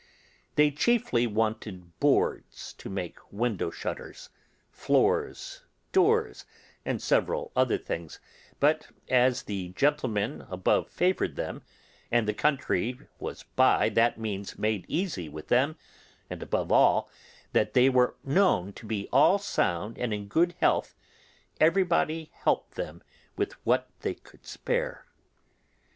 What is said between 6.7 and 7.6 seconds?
and several